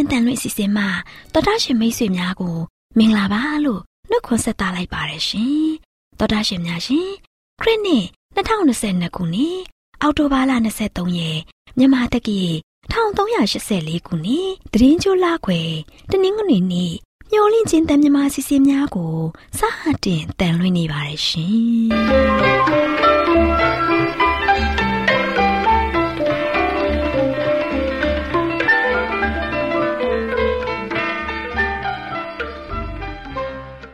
[0.00, 0.88] AWR မျိုးလင့်ချင်းတန်လွင့်အစီအစဉ်မှာ
[1.32, 2.56] တော်တာရှင်မိတ်ဆွေများကို
[2.98, 5.68] မင်္ဂလာပါလို့နှုတ်ခွန်းဆက်သလိုက်ပါတယ်ရှင်
[6.18, 7.08] တော်တာရှင်များရှင်
[7.60, 8.04] ခရစ်နှစ်
[8.36, 9.58] 2022ခုနှစ်
[10.02, 10.52] အောက်တိုဘာလ
[10.84, 11.40] 23ရက်
[11.78, 12.40] မြန်မာတက္ကီ
[12.92, 15.60] 1384ခုနှစ်တရင်ကျိုးလခွေ
[16.10, 16.92] တနင်္ဂနွေနေ့
[17.30, 19.16] မျောလင့်ချင်းတန်မြမာစီစဉ်များကို
[19.58, 19.60] စ
[20.04, 22.99] တင်တန်လွှင့်နေပါတယ်ရှင်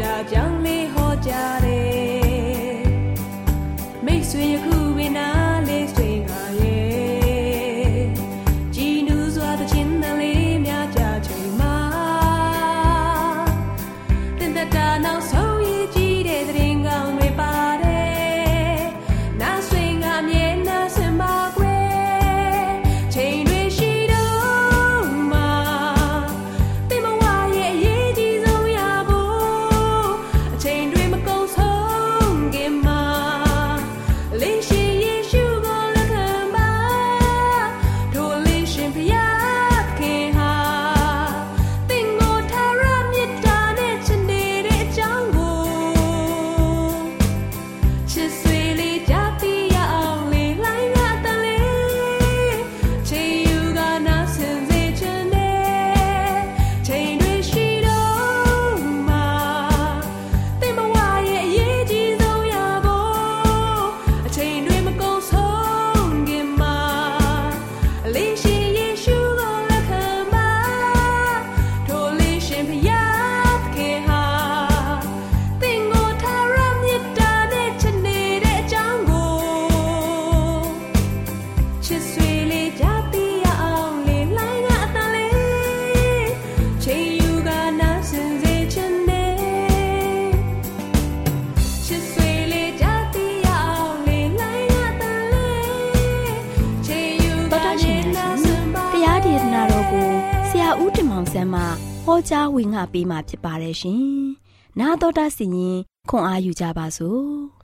[0.00, 0.51] ဟော
[102.62, 104.02] ဝင်ငါပေးมาဖြစ်ပါတယ်ရှင်။
[104.80, 105.78] နာတော်တာစီရင်
[106.10, 107.26] ခွန်အားယူကြပါစို့။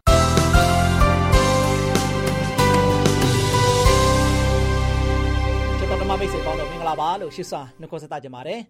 [6.89, 8.61] လာပါလို့ရှစ်စွာနှုတ်ခွန်းဆက်သကြပါတယ်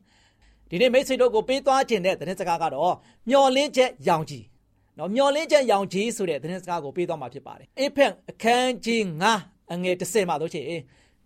[0.71, 2.95] ဒီနေ့မိတ်ဆွေတို့ကိုပေးသွားခြင်းတဲ့သတင်းစကားကတော့
[3.31, 4.45] မျော်လင့်ချက်ရောင်ကြီး
[4.99, 9.03] နော်မျော်လင့်ချက်ရောင်ကြီးဆိုတဲ့သတင်းစကားကိုပေးသွားမှာဖြစ်ပါတယ်အေဖက်အခန်းကြီး
[9.39, 10.63] 9အငယ်30မှာတို့ချေ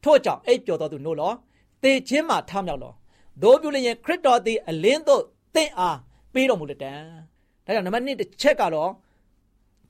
[0.04, 1.32] ထို့ကြောင့်အိပ်ပျော်တော်သူနို့လော
[1.82, 2.92] တေခြင်းမှာထမြောက်လော
[3.42, 5.22] ဒို့ပြုလျင်ခရစ်တော်သည်အလင်းသို့
[5.54, 5.98] တင့်အား
[6.34, 6.92] ပေးတော်မူလက်တံ
[7.64, 8.90] ဒါကြောင့်နံပါတ်1တစ်ချက်ကတော့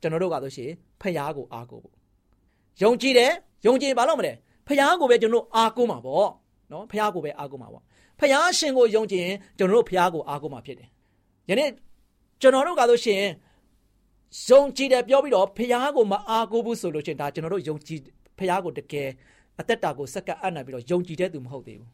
[0.01, 1.95] ကျွန်တော်တို့ကဆိုရှင်ဖျားကိုအားကိုဖို့
[2.83, 3.33] ယုံကြည်တယ်
[3.67, 4.33] ယုံကြည်ဘာလို့မလဲ
[4.67, 6.29] ဖျားကိုပဲကျွန်တော်အားကိုးမှာပေါ့
[6.73, 7.83] နော်ဖျားကိုပဲအားကိုးမှာပေါ့
[8.21, 10.89] ဖျားရှင်ကိုယုံကြည်ရင်ကျွန်တော်တို့ဖျားကိုအားကိုးမှာဖြစ်တယ်
[11.49, 11.71] ယနေ့
[12.41, 13.23] ကျွန်တော်တို့ကဆိုရှင်
[14.49, 18.01] ယုံကြည်တယ်ပြောပြီးတော့ဖျားကိုမအားကိုးဘူးဆိုလို့ချင်းဒါကျွန်တော်တို့ယုံကြည်
[18.39, 19.09] ဖျားကိုတကယ်
[19.61, 21.91] အသက်တာကိုစက္ကပ်အပ်နိုင်ပြီးတော့ယုံကြည်တဲ့သူမဟုတ်သေးဘူး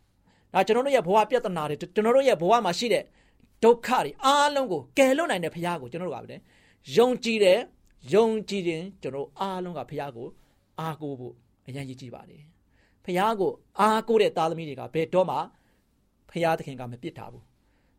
[0.54, 3.04] ဒါကျွန်တော်တို့ရဲ့ဘဝပြဿနာတွေကျွန်တော်တို့ရဲ့ဘဝမှာရှိတဲ့
[3.64, 6.36] ဒုက္ခတွေအားလုံးကိုကယ်လွတ်နိုင်တဲ့ဖခင်ကိုကျွန်တော်တို့ကပဲ
[6.96, 7.58] ယုံကြည်တယ်
[8.14, 10.26] ယုံကြည်ရင်ကျွန်တော်အားလုံးကဖခင်ကို
[10.80, 11.34] အားကိုးဖို့
[11.66, 12.42] အရင်ရည်ကြည်ပါတယ်
[13.04, 13.50] ဖခင်ကို
[13.80, 15.36] အားကိုးတဲ့သားသမီးတွေကဘယ်တော့မှ
[16.30, 17.44] ဖခင်သခင်ကမပစ်တာဘူး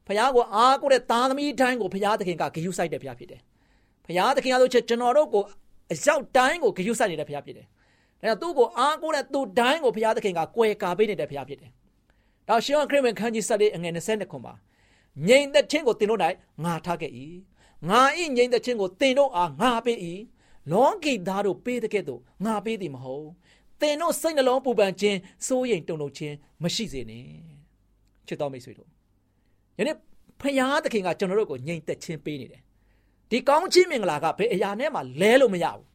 [0.07, 3.41] ဖခင်ကိုအားကိုးတဲ့သားသမီးတိုင်းကိုဖခင်သခင်ကဂရုစိုက်တဲ့ဖခင်ဖြစ်တယ်
[4.05, 5.43] ဖခင်သခင်ကဆိုချက်ကျွန်တော်တို့ကို
[5.91, 11.71] အရောက်တိုင်းကိုဂရုစိုက်နေတဲ့ဖခင်ဖြစ်တယ်ဒါကြောင့်သူ့ကိုအားကိုးတဲ့သူတိုင်းကိုဖခင်သခင်ကကွယ်ကာပေးနေတဲ့ဖခင်ဖြစ်တယ်
[12.49, 14.53] ဒါရှေးခရစ်ဝင်ခန်းကြီးဆက်လေးအငယ်20ခုမှာ
[15.27, 16.19] ငြိမ်သက်ခြင်းကိုသင်တို့၌
[16.63, 17.11] ငါထားခဲ့၏
[17.89, 19.97] ငါဤငြိမ်သက်ခြင်းကိုသင်တို့အားငါပေး၏
[20.71, 23.27] လောကီသားတို့ပေးတဲ့ကဲ့သို့ငါပေးသည်မဟုတ်
[23.81, 25.17] သင်တို့စိတ်နှလုံးပူပန်ခြင်း
[25.47, 27.25] စိုးရိမ်တုန်လှုပ်ခြင်းမရှိစေနဲ့
[28.27, 28.89] ချစ်တော်မိတ်ဆွေတို့
[29.77, 29.95] ယနေ့
[30.41, 32.61] ဖခင်သခင်ကကျွန်တော်တို့ကိုငြိမ်သက်ခြင်းပေးနေတယ်
[33.29, 35.85] ဒီကောင်းခြင်းမင်္ဂလာကဘယ်အရာနဲ့မှလဲလို့မရဘူး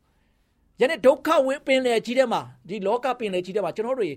[0.80, 4.08] ယနေ့ဒုက္ခဝင်းပင်လေကြီးထဲမှာဒီလောကပင်လေကြီးထဲမှာကျွန်တော်တို့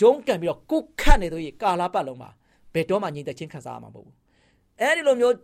[0.00, 2.30] ရုံးကန်ပြီးတော့ကုတ်ခတ်နေတို့ကာလာပတ်လုံးမှာ
[2.74, 4.14] ဘယ်တော့မှငြိမ်သက်ခြင်းခံစားရမှာမဟုတ်ဘူး
[4.80, 5.34] အဲ့ဒီလိုမျိုး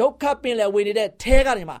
[0.00, 1.74] ဒုက္ခပင်လယ်ဝင်နေတဲ့ထဲကနေမှ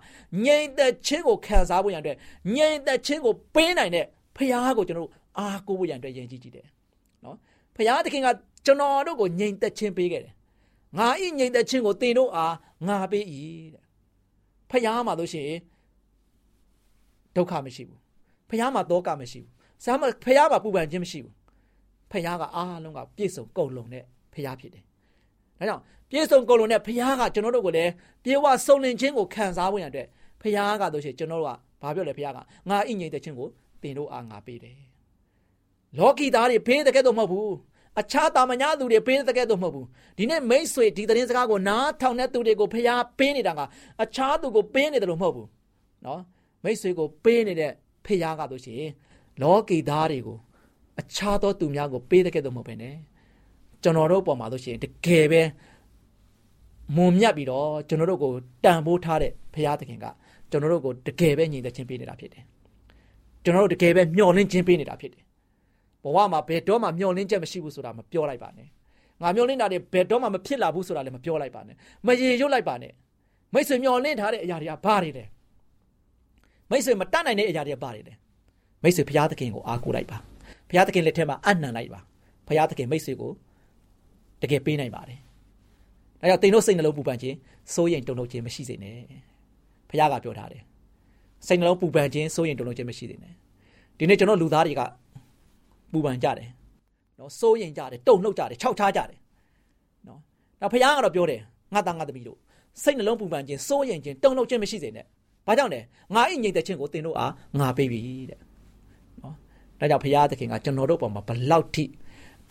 [0.44, 2.16] ငြိမ်သက်ခြင်းကိုခံစားဖို့ရန်အတွက်
[2.56, 4.04] ငြိမ်သက်ခြင်းကိုပေးနိုင်တဲ့
[4.36, 6.66] ဖခင်ကိုကျွန်တော်တို့အားကိုးဖို့ရန်အတွက်ယဉ်ကြည်ကြည့်တယ်
[7.24, 7.36] နော်
[7.74, 8.28] ဖခင်သခင်က
[8.66, 10.34] ကျွန်တော်တို့ကိုငြိမ်သက်ခြင်းပေးခဲ့တယ်
[10.98, 12.54] ငါဤငြိမ်သက်ခြင်းကိုသင်တို့အား
[12.86, 13.24] ငါပေး၏
[13.74, 13.84] တဲ့
[14.70, 15.60] ဖခင်မှာလို့ရှိရင်
[17.36, 18.00] ဒုက္ခမရှိဘူး
[18.48, 19.52] ဖခင်မှာတောကမရှိဘူး
[19.84, 21.34] စားမဖခင်မှာပူပန်ခြင်းမရှိဘူး
[22.10, 24.84] ဖခင်ကအားလုံးကပြည့်စုံကုန်လုံးတဲ့ဖခင်ဖြစ်တယ်
[25.58, 27.90] ဒါကြောင့်ပြည့်စုံကုန်လုံးတဲ့ဖခင်ကကျွန်တော်တို့ကိုလည်း
[28.24, 30.06] ပြေဝစုံလင်ခြင်းကိုခံစားဖို့ရတဲ့
[30.40, 31.52] ဖခင်ကတို့ရှိကျွန်တော်တို့က
[31.82, 32.38] ဘာပြောလဲဖခင်က
[32.68, 33.48] ငါအိငိမ့်တဲ့ခြင်းကို
[33.82, 34.76] သင်တို့အားငါပေးတယ်
[35.98, 37.56] လောကီသားတွေဖေးတဲ့ကဲ့သို့မဟုတ်ဘူး
[38.00, 39.86] အခြားတာမညာသူတွေပေးတဲ့ကဲ့သို့မဟုတ်ဘူး
[40.18, 43.60] ဒီနေ့မိတ်ဆွေဒီသတင်းစကားကိုနားထောင်တဲ့သူတွေကိုဖျားပေးနေတာက
[44.02, 45.48] အခြားသူကိုပေးနေတယ်လို့မဟုတ်ဘူး
[46.04, 46.20] နော်
[46.64, 47.72] မိတ်ဆွေကိုပေးနေတဲ့
[48.06, 48.92] ဖျားကတို့ရှိရင်
[49.42, 50.36] လောကီသားတွေကို
[51.00, 52.94] အခြားသောသူများကိုပေးတဲ့ကဲ့သို့မဟုတ်ဘဲနဲ့
[53.82, 55.42] ကျွန်တော်တို့ပေါ်မှာလို့ရှိရင်တကယ်ပဲ
[56.96, 58.32] မုံမြတ်ပြီးတော့ကျွန်တော်တို့ကို
[58.64, 60.06] တန်ဖိုးထားတဲ့ဘုရားသခင်က
[60.50, 62.44] ကျွန်တော်တို့ကိုတကယ်ပဲညီသက်ချင်းပေးနေတာဖြစ်တယ်
[63.44, 65.22] ကျွန်တော်တို့တကယ်ပဲမျှော်လင့်ခြင်းပေးနေတာဖြစ်တယ်
[66.04, 68.68] ဘဝမှာဘယ်တော့မှမျှော်လင့်ချက်မရှိဘူးဆိုတာမပြောလိုက်ပါနဲ့
[69.22, 71.76] ငါမျှော်လင့်တာတွေဘယ်တော့မှမဖြစ်လာဘူးဆိုတာလည်းမပြောလိုက်ပါနဲ့
[72.06, 72.92] မရေရွတ်လိုက်ပါနဲ့
[73.54, 75.24] မိတ်ဆွေမျှော်လင့်ထားတဲ့အရာတွေကဘာတွေလဲ
[76.70, 78.14] မိတ်ဆွေမတတ်နိုင်တဲ့အရာတွေကဘာတွေလဲ
[78.82, 80.18] မိတ်ဆွေဘုရားသခင်ကိုအားကိုးလိုက်ပါ
[80.68, 82.00] ဘုရားသခင်လက်ထက်မှာအနံ့လိုက်ပါ
[82.46, 83.32] ဘုရားသခင်မိတ်ဆွေကို
[84.42, 85.18] တကယ်ပေးနိုင်ပါတယ်။
[86.20, 87.36] ဒါကြောင့်တင်တို့စိတ်နှလုံးပူပန်ခြင်း
[87.74, 88.96] စိုးရိမ်တုန်လှုပ်ခြင်းမရှိစေနဲ့။
[89.90, 90.62] ဘုရားကပြောထားတယ်။
[91.46, 93.32] စိတ်နှလုံးပူပန်ခြင်းစိုးရိမ်တုန်လှုပ်ခြင်းမရှိစေနဲ့။
[93.98, 94.82] ဒီနေ့ကျွန်တော်လူသားတွေက
[95.92, 96.48] ပူပန်ကြတယ်။
[97.18, 99.18] နော်စိုးရိမ်ကြတယ်တုန်လှုပ်ကြတယ်ခြောက်ခြားကြတယ်။
[100.08, 100.20] နော်။
[100.60, 101.40] ဒါဘုရားကတော့ပြောတယ်
[101.74, 102.38] ငါသားငါသမီးတို့
[102.82, 105.04] စိတ်နှလုံးပူပန်ခြင်းစိုးရိမ်ခြင်းတုန်လှုပ်ခြင်းမရှိစေနဲ့။
[105.46, 105.80] ဘာကြောင့်လဲ။
[106.14, 108.47] ငါအိမ်ငြိမ်တဲ့ခြင်းကိုတင်တို့အားငါပေးပြီတဲ့။နော်။
[109.80, 111.84] ဒါကြောင့်ဘုရားသခင်ကကျွန်တော်တို့ပေါ်မှာဘလောက်ထိ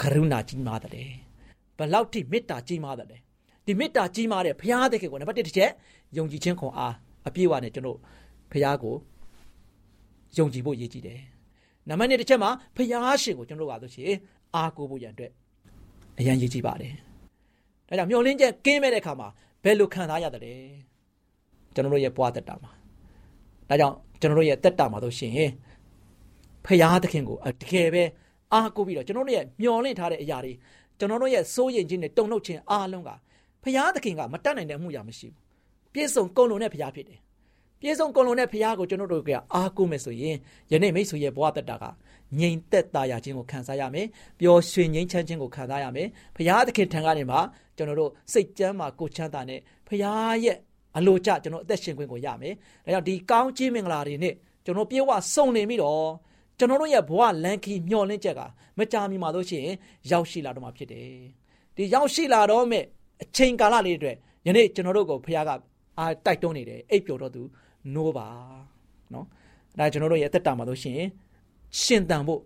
[0.01, 1.11] ကရုဏာကြီးမားတယ်။
[1.77, 3.17] ဘလောက်ထိမေတ္တာကြီးမားတယ်လဲ
[3.65, 5.71] ဒီမေတ္တာကြီးမားတဲ့ဘုရားသခင်ကိုနံပါတ်1တစ်ချက်
[6.17, 6.93] ယုံကြည်ခြင်းခွန်အား
[7.27, 7.97] အပြည့်အဝနဲ့ကျွန်တော်
[8.51, 8.95] ဘုရားကို
[10.37, 11.19] ယုံကြည်ဖို့ရည်ကြည်တယ်
[11.89, 14.11] နံပါတ်2တစ်ချက်မှာဘုရားရှင်ကိုကျွန်တော်ကဆိုရှင်
[14.55, 15.31] အားကိုးဖို့ရန်အတွက်
[16.19, 16.93] အရန်ရည်ကြည်ပါတယ်
[17.87, 19.27] ဒါကြောင့်မျောလင်းချက်ကင်းမဲ့တဲ့အခါမှာ
[19.63, 20.53] ဘယ်လိုခံစားရတယ်လဲ
[21.73, 22.71] ကျွန်တော်တို့ရဲ့ဘဝတက်တာမှာ
[23.69, 25.33] ဒါကြောင့်ကျွန်တော်တို့ရဲ့တက်တာမှာဆိုရှင်
[26.67, 28.03] ဖရာသခင်ကိုတကယ်ပဲ
[28.53, 30.53] အားကိုးပြီးတော့ကျွန်တော်တို့ရဲ့မျောလင့်ထားတဲ့အရာတွေ
[30.99, 33.09] ကျွန်တော်တို့ရဲ့စိုးရိမ်ခြင်းနဲ့တုန်လှုပ်ခြင်းအားလုံးက
[33.63, 37.19] ဖရာသခင်ကမတတ်နိုင်တဲ့အမှုရာမရှိဘူးပြည့်စုံကုန်လုံးတဲ့ဖရာဖြစ်တယ်
[37.81, 40.35] ပြည့်စုံကုန်လုံးတဲ့ဖရာကိုကျွန်တော်တို့ကအားကိုးမယ်ဆိုရင်
[40.71, 41.85] ယနေ့မိတ်ဆွေရဲ့ဘဝတက်တာက
[42.39, 44.07] ငြိမ်သက်သာရခြင်းကိုခံစားရမယ်
[44.39, 47.37] ပျော်ရွှင်ငြိမ်းချမ်းခြင်းကိုခံစားရမယ်ဖရာသခင်ထံကနေမှ
[47.77, 50.57] ကျွန်တော်တို့စိတ်ကြမ်းမှာကိုချမ်းသာနဲ့ဖရာရဲ့
[50.97, 52.53] အလိုကျကျွန်တော်အသက်ရှင်ခွင့်ကိုရမယ်
[52.85, 54.33] ဒါကြောင့်ဒီကောင်းခြင်းမင်္ဂလာတွေနဲ့
[54.65, 56.07] ကျွန်တော်ပြေဝစုံနေပြီးတော့
[56.57, 58.41] ကျွန်တော်တို့ရဲ့ဘဝလန်ခီမျောလင့်ချက်က
[58.77, 59.75] မကြာမီမှာလို့ရှိရင်
[60.11, 61.09] ရောက်ရှိလာတော့မှာဖြစ်တယ်
[61.75, 62.83] ဒီရောက်ရှိလာတော့မဲ့
[63.23, 64.11] အချိန်ကာလလေးတွေ
[64.45, 65.51] ယနေ့ကျွန်တော်တို့ကိုဖခင်က
[65.97, 67.41] အာတိုက်တွန်းနေတယ်အိပ်ပျော်တော့သူ
[67.93, 68.27] နိုးပါ
[69.13, 69.25] နော်
[69.79, 71.07] ဒါကျွန်တော်တို့ရဲ့အသက်တာမှာလို့ရှိရင်
[71.81, 72.41] ရှင်တန်ဖို့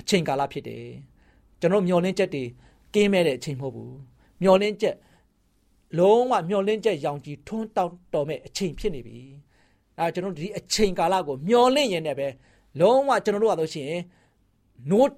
[0.00, 0.84] အချိန်ကာလဖြစ်တယ်
[1.60, 2.44] ကျွန်တော်မျောလင်းချက်တွေ
[2.94, 3.96] ကင်းမဲ့တဲ့အချိန်မဟုတ်ဘူး
[4.42, 4.96] မျောလင်းချက်
[5.98, 9.18] လုံးဝမျောလင်းချက်ရောင်ကြီးထွန်းတောက်တော်မဲ့အချိန်ဖြစ်နေပြီ
[9.98, 12.28] အဲကျွန်တော်ဒီအချိန်ကာလကိုမျောလင့်ရင်လည်းပဲ
[12.80, 13.92] လုံးဝကျွန်တော်တို့ကတော့ရှင်
[14.90, 15.10] နိုး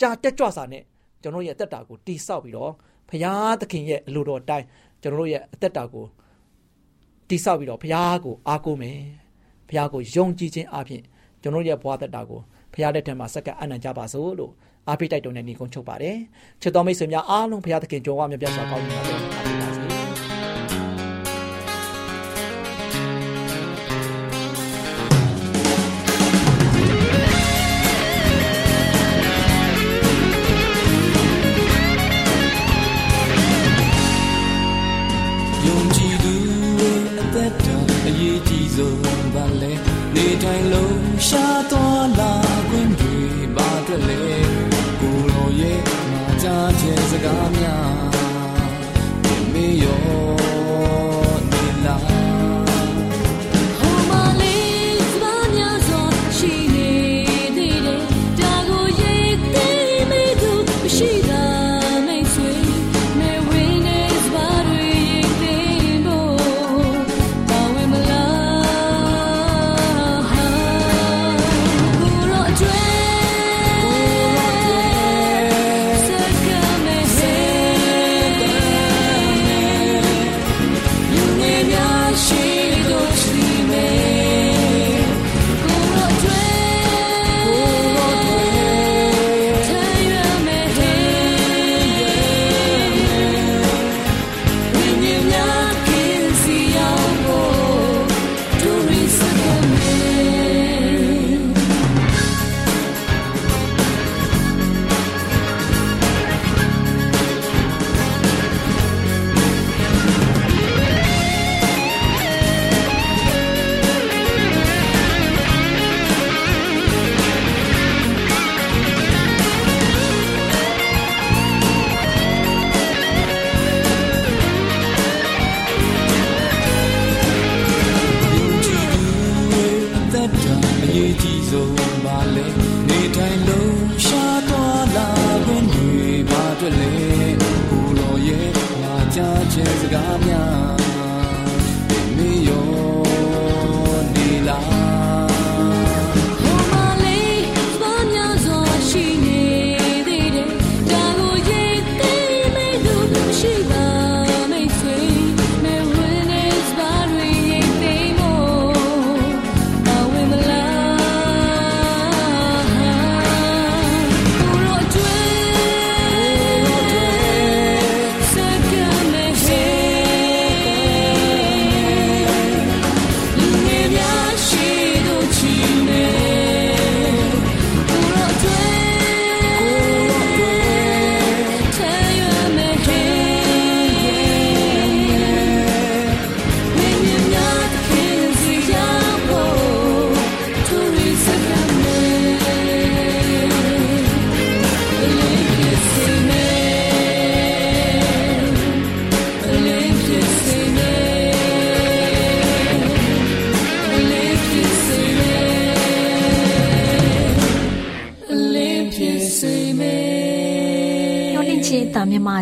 [0.00, 0.82] ကြာတက်ကြွစာနဲ့
[1.22, 2.72] ကျွန်တော်ရဲ့အသက်တာကိုတိဆောက်ပြီးတော့
[3.08, 4.66] ဖရာသခင်ရဲ့အလိုတော်အတိုင်း
[5.02, 6.06] ကျွန်တော်တို့ရဲ့အသက်တာကို
[7.28, 9.00] တိဆောက်ပြီးတော့ဖရာကိုအားကိုးမယ်
[9.68, 11.02] ဖရာကိုယုံကြည်ခြင်းအပြင်
[11.42, 12.40] ကျွန်တော်ရဲ့ဘဝသက်တာကို
[12.74, 14.52] ဖရာလက်ထက်မှာစက္ကအနံ့ကြပါစို့လို့
[14.88, 16.16] အားပေးတိုက်တွန်းတဲ့ညီကုန်းချုပ်ပါတယ်
[16.60, 19.67] ချစ်တော်မိတ်ဆွေများအားလုံးဖရာသခင်ကြွယ်ဝမြတ်ပြတ်စွာကောင်းကြီးပါစေအားပေးပါ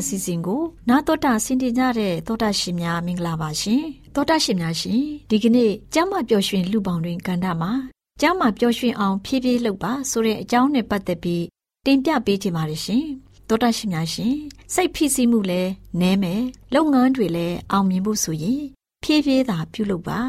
[0.09, 3.83] စေအစီအစဉ်ကိုနာတော်တာဆင်တင်ကြတဲ့တောတာရှင်များမင်္ဂလာပါရှင်
[4.15, 7.73] တောတာရှင်များရှင်ဒီကနေ့ကျမ်းမာပျော်ရွှင်လူပေါင်းတွင်ကန္တာမှာ
[8.21, 11.45] ကျမ်းမာပျော်ရွှင်အောင်ဖြည်းဖြည်းလှုပ်ပါဆိုတဲ့အကြောင်းနဲ့ပတ်သက်ပြီး
[11.87, 13.05] တင်ပြပေးချင်ပါတယ်ရှင်
[13.49, 14.35] တောတာရှင်များရှင်
[14.75, 15.71] စိတ်ဖိစီးမှုလည်း
[16.01, 16.43] နည်းမယ်
[16.75, 18.63] လုပ်ငန်းတွေလည်းအောင်မြင်ဖို့ဆိုရင်
[19.03, 20.21] ဖြည်းဖြည်းသာပြုလုပ်ပါ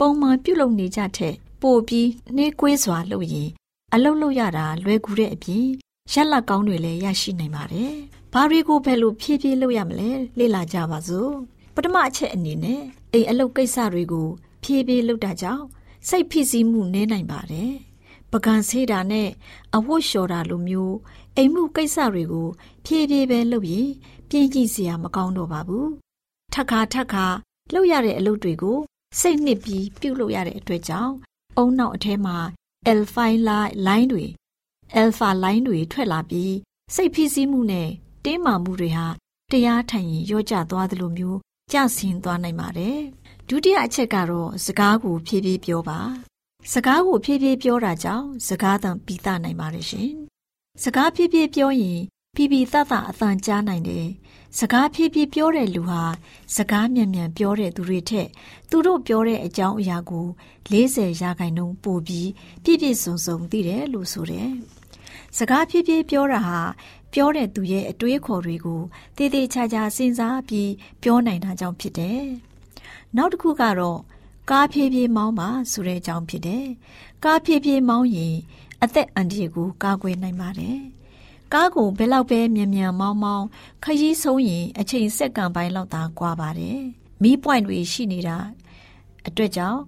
[0.00, 3.50] ပုံမှန်ပြုလုပ်နေကြတဲ့ပို့ပြီးနှေးကွေးစွာလုပ်ရင်
[3.94, 5.66] အလုပ်လုပ်ရတာလွယ်ကူတဲ့အပြင်
[6.12, 7.94] ရက်လက်ကောင်းတွေလည်းရရှိနိုင်ပါတယ်
[8.36, 11.32] ဘာတွေကိုဘယ်လိုဖြည်းဖြည်းလုပ်ရမလဲလေ့လာကြပါစို့
[11.74, 14.28] ပထမအချက်အနေနဲ့အိမ်အလုပ်ကိစ္စတွေကို
[14.62, 15.64] ဖြည်းဖြည်းလုပ်တာကြောင့်
[16.08, 17.72] စိတ်ဖိစီးမှုနည်းနိုင်ပါတယ်
[18.32, 19.28] ပကံဆေးတာနဲ့
[19.74, 20.96] အဝတ်လျှော်တာလိုမျိုး
[21.36, 22.48] အိမ်မှုကိစ္စတွေကို
[22.84, 23.88] ဖြည်းဖြည်းပဲလုပ်ရင်
[24.28, 25.90] ပြင်းကြည့်စရာမကောင်းတော့ပါဘူး
[26.52, 27.26] ထက်ခါထက်ခါ
[27.74, 28.78] လုပ်ရတဲ့အလုပ်တွေကို
[29.20, 31.14] စိတ်နှစ်ပြီးပြုတ်လုပ်ရတဲ့အတွက်ကြောင့်
[31.56, 32.36] အုံနောက်အထဲမှာ
[32.92, 33.26] alpha
[33.86, 34.24] line တွေ
[35.00, 36.54] alpha line တွေထွက်လာပြီး
[36.94, 37.90] စိတ်ဖိစီးမှုနဲ့
[38.24, 39.06] တင်းမာမှုတွေဟာ
[39.52, 41.38] တရားထိုင်ရင်ရော့ကျသွားသလိုမျိုး
[41.72, 42.98] ကျဆင်းသွားနိုင်ပါတယ်။
[43.48, 45.98] ဒုတိယအချက်ကတော့စကားကိုဖြည်းဖြည်းပြောပါ။
[46.72, 50.10] စကားကိုဖြည်းဖြည်းပြောတာကြောင့်စကားသံပိသနိုင်ပါတယ်ရှင်။
[50.82, 52.00] စကားဖြည်းဖြည်းပြောရင်
[52.36, 54.06] ပြပြသသအသံကြားနိုင်တယ်။
[54.58, 56.02] စကားဖြည်းဖြည်းပြောတဲ့လူဟာ
[56.56, 58.28] စကားမြန်မြန်ပြောတဲ့သူတွေထက်
[58.70, 60.26] သူတို့ပြောတဲ့အကြောင်းအရာကို
[60.70, 62.30] 40ရာခိုင်နှုန်းပိုပြီး
[62.64, 64.50] ပြည့်ပြည့်စုံစုံသိတယ်လို့ဆိုတယ်။
[65.38, 66.58] စကားဖြည်းဖြည်းပြောတာဟာ
[67.14, 68.80] ပြောတဲ့သူရဲ့အတွေးခေါ်တွေကို
[69.16, 70.70] တည်တည်ချာချာစဉ်းစားပြီး
[71.02, 72.22] ပြောနိုင်တာကြောင့်ဖြစ်တယ်။
[73.16, 73.98] နောက်တစ်ခုကတော့
[74.50, 76.66] ကားဖြည်းဖြည်းမောင်းပါဆိုတဲ့အကြောင်းဖြစ်တယ်။
[77.24, 78.34] ကားဖြည်းဖြည်းမောင်းရင်
[78.82, 80.78] အသက်အန္တရာယ်ကိုကာကွယ်နိုင်ပါတယ်။
[81.52, 83.46] ကားကိုဘယ်လောက်ပဲမြန်မြန်မောင်းမောင်း
[83.84, 86.78] ခရီးဆုံးရင်အချိန်စက္ကန့်ပိုင်းလောက်သာကွာပါတယ်။
[87.22, 88.36] မီးပွိုင်တွေရှိနေတာ
[89.26, 89.80] အတွက်ကြောင့်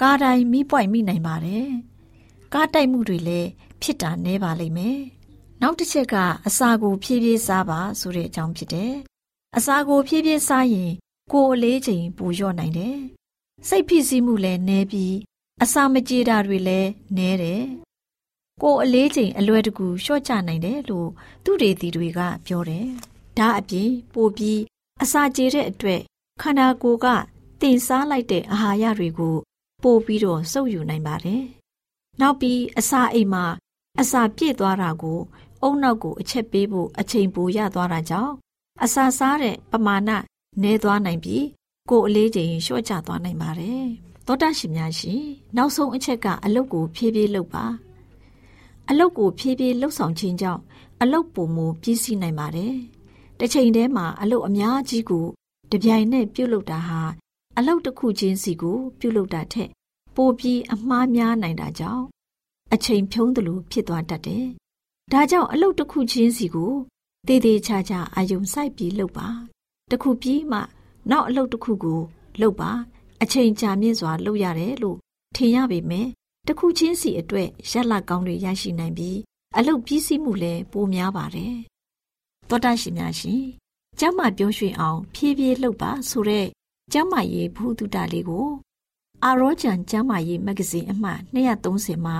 [0.00, 1.66] ကားတိုင်းမီးပွိုင်မိနိုင်ပါတယ်။
[2.54, 3.48] ကားတိုက်မှုတွေလည်း
[3.82, 5.00] ဖြစ်တာနည်းပါလိမ့်မယ်။
[5.62, 6.14] နောက်တစ်ချက်က
[6.46, 8.92] အစာကိုဖြည်းဖြည်းစားပါဆိုတဲ့အကြောင်းဖြစ်တယ်။
[9.56, 10.92] အစာကိုဖြည်းဖြည်းစားရင်
[11.32, 12.96] ကိုယ်အလေးချိန်ပိုလျော့နိုင်တယ်။
[13.68, 15.14] စိတ်ဖိစီးမှုလည်းနည်းပြီး
[15.62, 17.62] အစာမကြေတာတွေလည်းနည်းတယ်။
[18.62, 21.08] ကိုယ်အလေးချိန်အလွယ်တကူလျှော့ချနိုင်တယ်လို့
[21.44, 22.86] သူတွေတီတွေကပြောတယ်။
[23.38, 24.60] ဒါအပြင်ပိုပြီး
[25.02, 26.00] အစာကြေတဲ့အတွက်
[26.42, 27.06] ခန္ဓာကိုယ်က
[27.60, 29.36] တင်စားလိုက်တဲ့အာဟာရတွေကို
[29.82, 31.42] ပို့ပြီးတော့စုပ်ယူနိုင်ပါတယ်။
[32.20, 33.44] နောက်ပြီးအစာအိမ်မှာ
[34.00, 35.20] အစာပြည့်သွားတာကို
[35.66, 38.34] အုံနောက်ကိုအချက်ပေးဖို့အချိန်ပိုရသွားတာကြောင့်
[38.84, 40.10] အစာစားတဲ့ပမာဏ
[40.62, 41.44] နည်းသွားနိုင်ပြီး
[41.90, 43.84] ကိုယ်အလေးချိန်လျှော့ချသွားနိုင်ပါတယ်။
[44.26, 45.22] သောတာရှင်များရှင်
[45.56, 47.64] နောက်ဆုံးအချက်ကအလုတ်ကိုဖြည်းဖြည်းလုပ်ပါ။
[48.88, 50.62] အလုတ်ကိုဖြည်းဖြည်းလှုပ်ဆောင်ခြင်းကြောင့်
[51.00, 52.74] အလုတ်ပုံမူပြည့်စည်နိုင်ပါတယ်။
[53.38, 55.26] တစ်ချိန်တည်းမှာအလုတ်အများကြီးကို
[55.72, 57.00] တပြိုင်နက်ပြုတ်လုတာဟာ
[57.58, 59.70] အလုတ်တစ်ခုချင်းစီကိုပြုတ်လုတာထက်
[60.16, 62.04] ပိုပြီးအမှားများနိုင်တာကြောင့်
[62.74, 64.46] အချိန်ဖြုံးသလိုဖြစ်သွားတတ်တယ်။
[65.12, 66.72] ဒါကြောင့်အလုတ်တစ်ခုချင်းစီကို
[67.26, 69.28] တည်တည်ချာချာအာယုံစိုက်ပြီးလုပ်ပါ။
[69.90, 70.60] တစ်ခုပြီးမှ
[71.10, 72.00] နောက်အလုတ်တစ်ခုကို
[72.40, 72.70] လုပ်ပါ
[73.22, 74.98] အချိန်ကြာမြင့်စွာလုပ်ရတယ်လို့
[75.34, 76.06] ထင်ရပေမဲ့
[76.46, 79.18] တစ်ခုချင်းစီအတွက်ရက်လက်ကောင်းတွေရရှိနိုင်ပြီး
[79.56, 81.54] အလုတ်ပြီးစီးမှုလည်းပိုများပါတယ်။
[82.48, 83.42] သောတာရှင်များရှင်
[83.98, 86.46] ကျမ်းမာပြောရွှင်အောင် ဖြည်းဖြည်းလှုပ်ပါဆိုတဲ့
[86.92, 88.48] ကျမ်းမာရေးဘုဒ္ဓတာလေးကို
[89.24, 92.16] အာရောဂျန်ကျမ်းမာရေးမဂ္ဂဇင်းအမှတ်230မှာ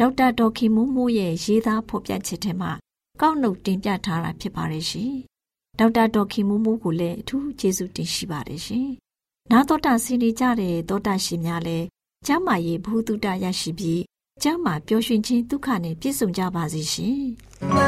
[0.00, 2.72] ဒေါက်တာဒေါ်ခင်မိုးမိုးရဲ့ရေးသားဖော်ပြချက်ထဲမှာ
[3.20, 5.12] ကောက်နှုတ်တင်ပြထားတာဖြစ်ပါတယ်ရှင်။
[5.78, 8.88] ဒေါက်တာဒေါ်ခင်မိုးမိုးကိုလည်းအထူးကျေးဇူးတင်ရှိပါတယ်ရှင်။
[9.50, 11.86] နာတော်တာစီနေကြတဲ့သောတာရှင်များလည်း
[12.26, 14.02] ကျမ်းမာရေးဘုဒ္ဓတာရရှိပြီး
[14.42, 17.20] ကျမ်းမာပျော်ရွှင်ခြင်းဒုက္ခနဲ့ပြည့်စုံကြပါစေရှင်။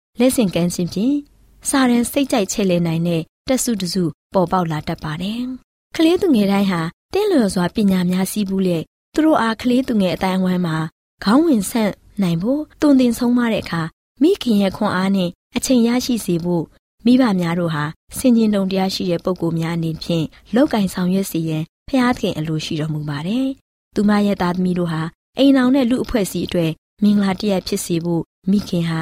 [0.19, 1.15] လက်ဆင့်ကမ်းခြင်းဖြင့်
[1.69, 5.41] စာရန်စိတ်ကြိုက်ချဲ့လဲနိုင်တဲ့တက်စုတစုပေါ်ပေါက်လာတတ်ပါတယ်။
[5.95, 6.81] ကလေးသူငယ်တိုင်းဟာ
[7.13, 8.77] တင်းလျော်စွာပညာများစည်းဘူးလေ
[9.13, 10.77] သူတို့အားကလေးသူငယ်အတိုင်းအဝန်းမှာ
[11.23, 13.81] ခေါင်းဝင်ဆက်နိုင်ဖို့တုံတင်ဆုံးမတဲ့အခါ
[14.21, 16.63] မိခင်ရဲ့ခွန်အားနဲ့အချိန်ရရှိစေဖို့
[17.05, 17.83] မိဘများတို့ဟာ
[18.17, 23.47] စင်ကျင်တုံတရားရှိတဲ့ပုံကိုများအနေဖြင့်လောက်ကင်ဆောင်ရွက်စီရင်ဖျားသခင်အလိုရှိတော်မူပါတယ်။
[23.95, 25.01] သူမရဲ့သားသမီးတို့ဟာ
[25.37, 26.71] အိမ်အောင်တဲ့လူအဖွဲ့အစည်းအတွက်
[27.03, 29.01] မင်္ဂလာတရားဖြစ်စေဖို့မိခင်ဟာ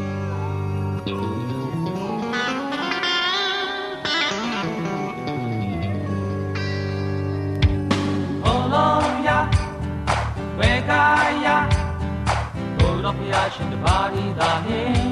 [13.17, 15.09] ဘုရားဖျားရှင်တပါးဒီသာနှင့်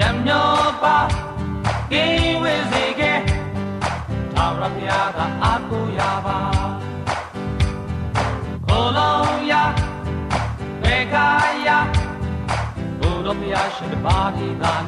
[0.00, 0.50] ရမျော
[0.82, 0.98] ပါ
[1.90, 2.04] ကိ
[2.42, 3.12] ဝေစေကေ
[14.62, 14.82] သာ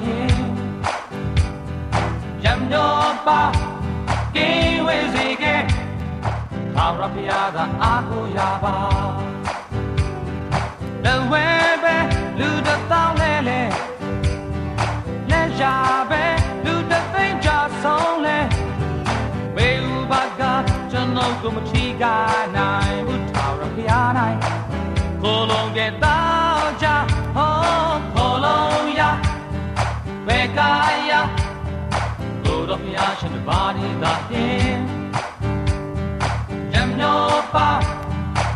[8.39, 8.94] ရ
[12.39, 13.61] လူတသောင်းလဲလဲ
[15.31, 15.75] လက်ရှာ
[16.11, 16.25] ပဲ
[16.65, 17.49] လူတသိန်းကြ
[17.83, 18.39] ဆုံးလဲ
[19.57, 20.43] ဝေဥပါက
[20.91, 22.05] ကျွန်တော်ကိုမထီက
[22.57, 24.37] နိုင်ဘူးထာဝရဘုရားနိုင်
[25.23, 26.87] ကိုလုံးရဲ့တောင်းချ
[27.35, 27.55] ဟော
[28.15, 29.03] ကိုလုံးရ
[30.27, 30.73] ဝေကာ
[31.11, 31.13] ယ
[32.45, 34.77] ကိုတော်ဘုရားရှင်တပါးဒီသာတင်
[36.75, 37.23] ရမျော
[37.55, 37.71] ပါ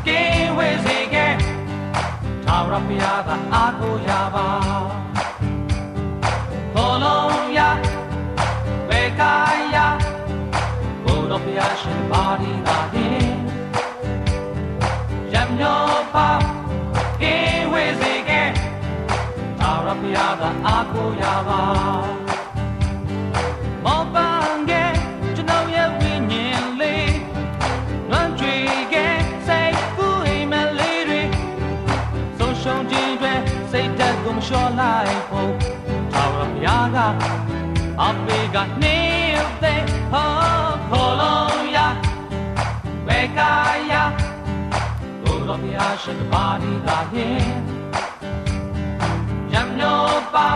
[0.07, 0.21] ကေ
[0.57, 0.98] ဝေစေကေထာဝ
[2.69, 4.49] ရဘုရားကအားကိုးရပါ
[6.75, 7.61] ဘောလုံးရ
[8.89, 9.35] ဝေကာ
[9.75, 9.77] ယ
[11.05, 13.31] ဘုရားဘုရားရှင်ပါရီသာရင်
[15.33, 15.83] ရမျော
[16.15, 16.29] ပါ
[17.21, 17.35] ကေ
[17.73, 18.43] ဝေစေကေ
[19.59, 21.78] ထာဝရဘုရားကအားကိုးရပါ
[38.03, 38.99] အပေကနေ
[39.63, 40.29] တဲ့ဟော
[40.91, 41.79] ခေါ်လုံးရ
[43.07, 43.53] ဝေကာ
[43.91, 43.93] ယ
[45.23, 47.47] ဘုရားဘုရားရှိခိုးပါဒီသာဟင်
[49.53, 50.03] ရမျော
[50.35, 50.49] ပါ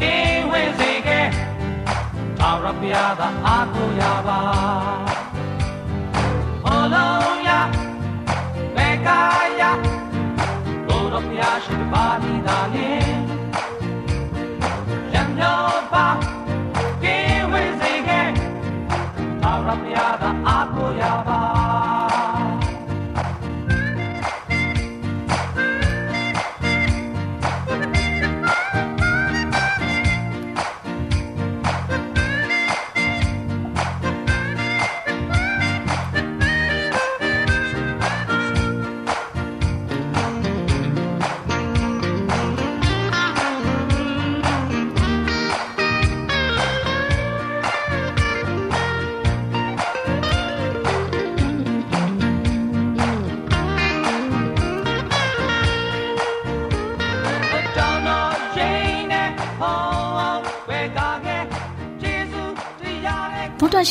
[0.00, 0.14] ကေ
[0.50, 1.20] ဝေစေကေ
[2.38, 4.40] ထာဝရဘုရားကအားကိုးရပါ
[6.64, 7.50] ခေါ်လုံးရ
[8.76, 9.20] ဝေကာ
[9.60, 9.62] ယ
[10.86, 13.05] ဘုရားဘုရားရှိခိုးပါဒီသာဟင်
[19.56, 21.25] ထာဝရဘု